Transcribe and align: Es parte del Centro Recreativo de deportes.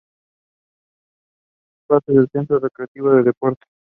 Es 1.77 1.85
parte 1.85 2.11
del 2.13 2.27
Centro 2.33 2.57
Recreativo 2.57 3.11
de 3.11 3.21
deportes. 3.21 3.69